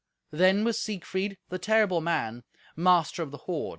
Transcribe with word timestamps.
Then 0.31 0.63
was 0.63 0.79
Siegfried, 0.79 1.37
the 1.49 1.59
terrible 1.59 2.01
man, 2.01 2.43
master 2.75 3.21
of 3.21 3.29
the 3.29 3.37
hoard. 3.45 3.69